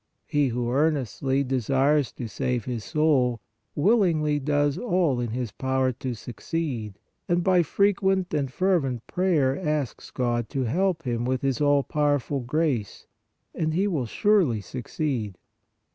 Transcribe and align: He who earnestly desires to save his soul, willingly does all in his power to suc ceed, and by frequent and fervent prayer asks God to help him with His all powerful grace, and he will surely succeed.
He 0.25 0.47
who 0.47 0.71
earnestly 0.71 1.43
desires 1.43 2.11
to 2.13 2.27
save 2.27 2.65
his 2.65 2.83
soul, 2.83 3.39
willingly 3.75 4.39
does 4.39 4.75
all 4.79 5.19
in 5.19 5.29
his 5.29 5.51
power 5.51 5.91
to 5.91 6.15
suc 6.15 6.37
ceed, 6.41 6.95
and 7.29 7.43
by 7.43 7.61
frequent 7.61 8.33
and 8.33 8.51
fervent 8.51 9.05
prayer 9.05 9.55
asks 9.55 10.09
God 10.09 10.49
to 10.49 10.63
help 10.63 11.03
him 11.03 11.23
with 11.23 11.43
His 11.43 11.61
all 11.61 11.83
powerful 11.83 12.39
grace, 12.39 13.05
and 13.53 13.75
he 13.75 13.85
will 13.87 14.07
surely 14.07 14.59
succeed. 14.59 15.37